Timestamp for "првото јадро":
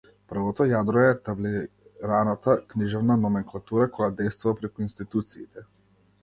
0.31-1.01